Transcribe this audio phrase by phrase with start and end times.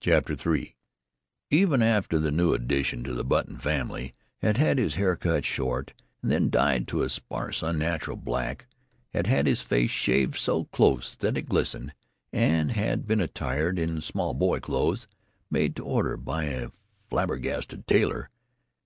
[0.00, 0.76] CHAPTER III
[1.50, 5.92] Even after the new addition to the Button family had had his hair cut short
[6.22, 8.68] and then dyed to a sparse, unnatural black,
[9.12, 11.94] had had his face shaved so close that it glistened,
[12.32, 15.08] and had been attired in small boy clothes
[15.50, 16.70] made to order by a
[17.10, 18.30] flabbergasted tailor,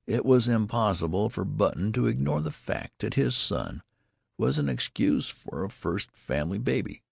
[0.06, 3.82] it was impossible for Button to ignore the fact that his son
[4.38, 7.02] was an excuse for a first family baby.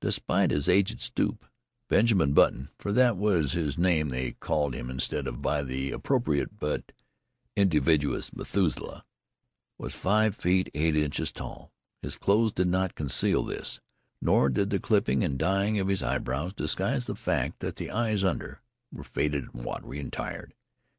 [0.00, 1.44] Despite his aged stoop,
[1.88, 6.58] Benjamin Button (for that was his name they called him instead of by the appropriate
[6.58, 6.90] but
[7.54, 9.04] invidious Methuselah)
[9.78, 11.70] was five feet eight inches tall.
[12.02, 13.78] His clothes did not conceal this,
[14.20, 18.24] nor did the clipping and dyeing of his eyebrows disguise the fact that the eyes
[18.24, 18.62] under
[18.92, 20.54] were faded and watery and tired.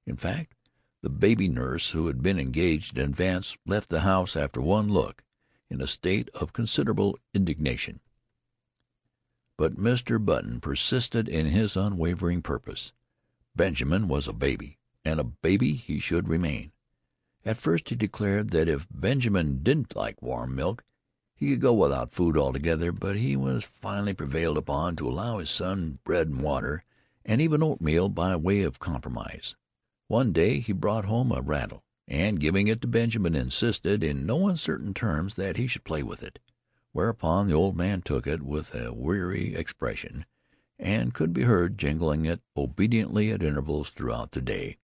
[0.05, 0.55] In fact,
[1.01, 5.25] the baby nurse who had been engaged in advance left the house after one look,
[5.69, 7.99] in a state of considerable indignation.
[9.57, 10.23] But Mr.
[10.23, 12.93] Button persisted in his unwavering purpose.
[13.55, 16.71] Benjamin was a baby, and a baby he should remain.
[17.43, 20.83] At first he declared that if Benjamin didn't like warm milk,
[21.35, 25.49] he could go without food altogether, but he was finally prevailed upon to allow his
[25.49, 26.83] son bread and water,
[27.25, 29.55] and even oatmeal by way of compromise.
[30.07, 34.47] One day he brought home a rattle, and giving it to Benjamin, insisted in no
[34.47, 36.37] uncertain terms that he should play with it
[36.91, 40.25] whereupon the old man took it with a weary expression,
[40.79, 44.77] and could be heard jingling it obediently at intervals throughout the day.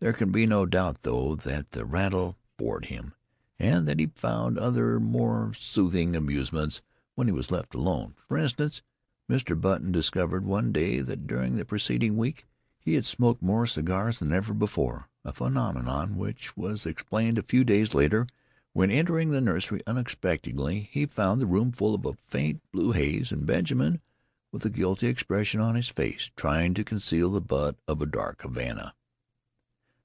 [0.00, 3.14] There can be no doubt, though, that the rattle bored him,
[3.58, 6.82] and that he found other more soothing amusements
[7.14, 8.14] when he was left alone.
[8.28, 8.82] For instance,
[9.30, 9.58] Mr.
[9.58, 12.46] Button discovered one day that during the preceding week
[12.78, 17.64] he had smoked more cigars than ever before, a phenomenon which was explained a few
[17.64, 18.26] days later
[18.74, 23.32] when entering the nursery unexpectedly he found the room full of a faint blue haze,
[23.32, 24.00] and Benjamin,
[24.52, 28.42] with a guilty expression on his face, trying to conceal the butt of a dark
[28.42, 28.94] Havana.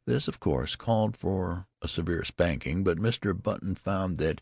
[0.06, 3.40] This, of course, called for a severe spanking, but Mr.
[3.40, 4.42] Button found that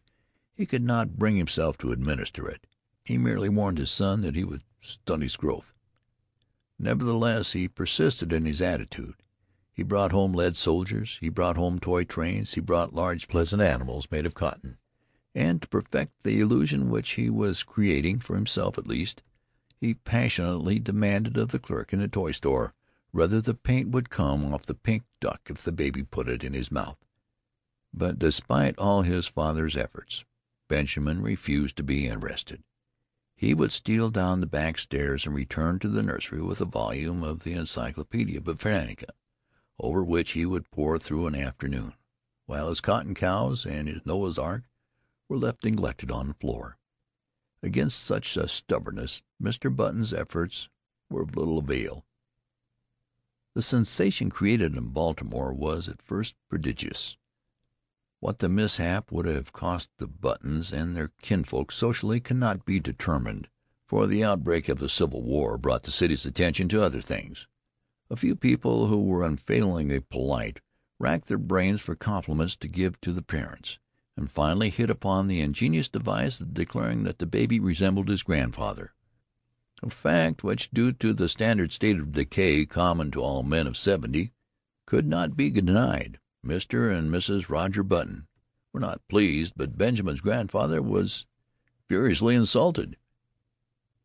[0.54, 2.68] he could not bring himself to administer it.
[3.06, 5.74] He merely warned his son that he would stunt his growth.
[6.78, 9.16] Nevertheless he persisted in his attitude.
[9.78, 14.08] He brought home lead soldiers, he brought home toy trains, he brought large pleasant animals
[14.10, 14.80] made of cotton,
[15.36, 19.22] and to perfect the illusion which he was creating, for himself at least,
[19.80, 22.74] he passionately demanded of the clerk in the toy store
[23.12, 26.54] whether the paint would come off the pink duck if the baby put it in
[26.54, 26.98] his mouth.
[27.94, 30.26] But despite all his father's efforts,
[30.68, 32.64] Benjamin refused to be interested.
[33.36, 37.24] He would steal down the back stairs and return to the nursery with a volume
[37.24, 39.14] of the Encyclopedia Britannica
[39.80, 41.94] over which he would pore through an afternoon,
[42.46, 44.64] while his cotton cows and his Noah's ark
[45.30, 46.78] were left neglected on the floor.
[47.62, 49.76] Against such a stubbornness Mr.
[49.76, 50.70] Button's efforts
[51.10, 52.06] were of little avail.
[53.56, 57.18] The sensation created in Baltimore was at first prodigious.
[58.20, 63.48] What the mishap would have cost the Buttons and their kinsfolk socially cannot be determined,
[63.88, 67.48] for the outbreak of the Civil War brought the city's attention to other things.
[68.09, 70.59] A few people who were unfailingly polite
[71.00, 73.79] racked their brains for compliments to give to the parents,
[74.16, 78.94] and finally hit upon the ingenious device of declaring that the baby resembled his grandfather
[79.84, 83.78] a fact which, due to the standard state of decay common to all men of
[83.78, 84.31] seventy,
[84.85, 86.19] could not be denied.
[86.45, 86.95] Mr.
[86.95, 87.50] and Mrs.
[87.50, 88.28] Roger Button
[88.74, 91.25] were not pleased, but Benjamin's grandfather was
[91.88, 92.97] furiously insulted.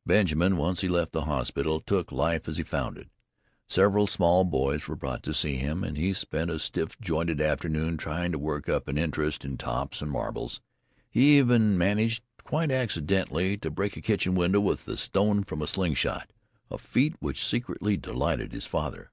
[0.05, 3.09] Benjamin, once he left the hospital, took life as he found it.
[3.69, 8.33] Several small boys were brought to see him, and he spent a stiff-jointed afternoon trying
[8.33, 10.61] to work up an interest in tops and marbles.
[11.11, 15.67] He even managed, quite accidentally, to break a kitchen window with the stone from a
[15.67, 16.33] slingshot,
[16.71, 19.11] a feat which secretly delighted his father.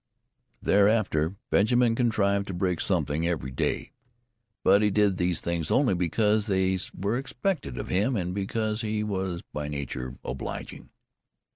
[0.62, 3.92] Thereafter Benjamin contrived to break something every day,
[4.64, 9.04] but he did these things only because they were expected of him and because he
[9.04, 10.90] was by nature obliging.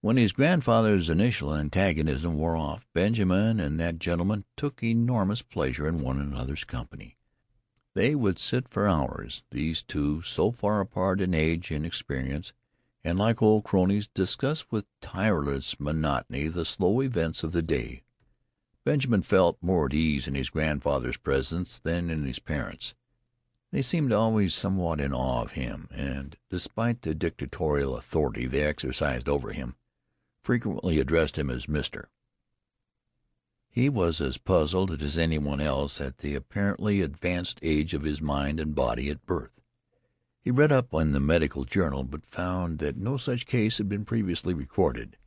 [0.04, 6.02] When his grandfather's initial antagonism wore off, Benjamin and that gentleman took enormous pleasure in
[6.02, 7.16] one another's company.
[7.94, 12.52] They would sit for hours, these two so far apart in age and experience,
[13.02, 18.04] and like old cronies discuss with tireless monotony the slow events of the day.
[18.84, 22.94] Benjamin felt more at ease in his grandfather's presence than in his parents'.
[23.72, 29.30] They seemed always somewhat in awe of him, and, despite the dictatorial authority they exercised
[29.30, 29.78] over him,
[30.44, 32.10] frequently addressed him as Mister.
[33.70, 38.22] He was as puzzled as any one else at the apparently advanced age of his
[38.22, 39.62] mind and body at birth.
[40.42, 44.06] He read up in the medical journal, but found that no such case had been
[44.06, 45.18] previously recorded.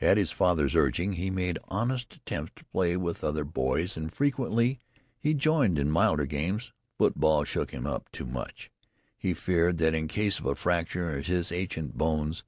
[0.00, 4.78] At his father's urging he made honest attempts to play with other boys, and frequently
[5.18, 6.72] he joined in milder games.
[6.98, 8.70] Football shook him up too much.
[9.16, 12.44] He feared that in case of a fracture his ancient bones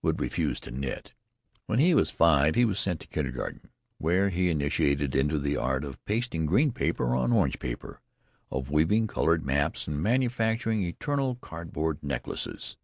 [0.00, 1.12] would refuse to knit.
[1.68, 3.68] When he was five he was sent to kindergarten,
[3.98, 8.00] where he initiated into the art of pasting green paper on orange paper,
[8.50, 12.78] of weaving colored maps, and manufacturing eternal cardboard necklaces.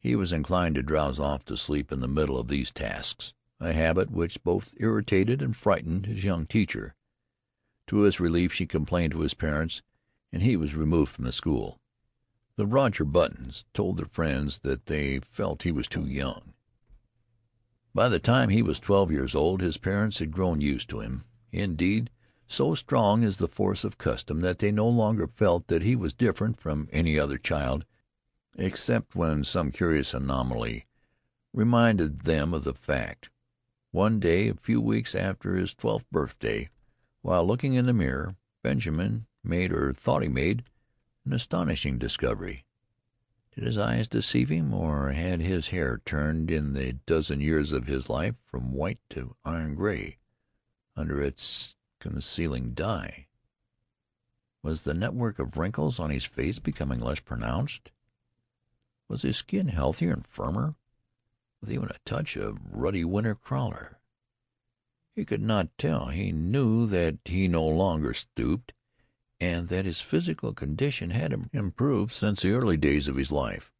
[0.00, 3.72] He was inclined to drowse off to sleep in the middle of these tasks, a
[3.72, 6.96] habit which both irritated and frightened his young teacher.
[7.86, 9.80] To his relief she complained to his parents,
[10.32, 11.78] and he was removed from the school.
[12.56, 16.54] The Roger Buttons told their friends that they felt he was too young.
[17.96, 21.24] By the time he was twelve years old his parents had grown used to him.
[21.50, 22.10] Indeed,
[22.46, 26.12] so strong is the force of custom that they no longer felt that he was
[26.12, 27.86] different from any other child
[28.58, 30.84] except when some curious anomaly
[31.54, 33.30] reminded them of the fact.
[33.92, 36.68] One day, a few weeks after his twelfth birthday,
[37.22, 40.64] while looking in the mirror, Benjamin made, or thought he made,
[41.24, 42.65] an astonishing discovery.
[43.56, 47.86] Did his eyes deceive him, or had his hair turned in the dozen years of
[47.86, 50.18] his life from white to iron gray
[50.94, 53.28] under its concealing dye?
[54.62, 57.90] Was the network of wrinkles on his face becoming less pronounced?
[59.08, 60.74] Was his skin healthier and firmer,
[61.62, 64.00] with even a touch of ruddy winter crawler?
[65.14, 66.08] He could not tell.
[66.08, 68.74] He knew that he no longer stooped,
[69.40, 73.70] and that his physical condition had improved since the early days of his life.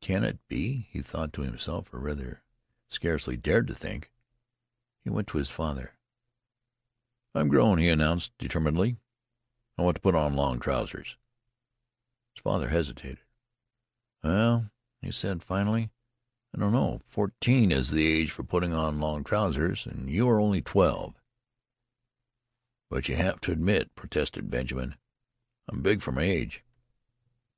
[0.00, 0.88] Can it be?
[0.90, 2.42] he thought to himself, or rather
[2.88, 4.10] scarcely dared to think.
[5.04, 5.94] He went to his father.
[7.34, 8.96] "I'm grown," he announced determinedly.
[9.76, 11.16] "I want to put on long trousers."
[12.34, 13.20] His father hesitated.
[14.22, 15.90] "Well," he said finally,
[16.54, 17.02] "I don't know.
[17.06, 21.17] Fourteen is the age for putting on long trousers, and you are only twelve."
[22.90, 24.94] "But you have to admit," protested Benjamin,
[25.68, 26.62] "I'm big for my age."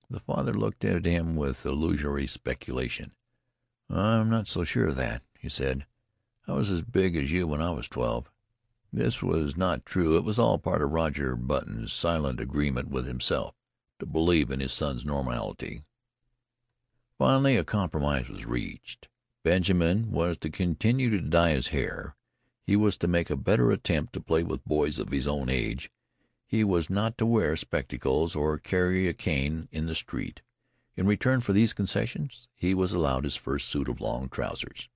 [0.09, 3.13] The father looked at him with illusory speculation.
[3.89, 5.87] "I'm not so sure of that," he said.
[6.49, 8.29] "I was as big as you when I was twelve."
[8.93, 10.17] This was not true.
[10.17, 13.55] It was all part of Roger Button's silent agreement with himself
[14.01, 15.85] to believe in his son's normality.
[17.19, 19.09] Finally a compromise was reached.
[19.45, 22.17] Benjamin was to continue to dye his hair.
[22.71, 25.91] He was to make a better attempt to play with boys of his own age.
[26.47, 30.41] He was not to wear spectacles or carry a cane in the street.
[30.95, 34.89] In return for these concessions he was allowed his first suit of long trousers.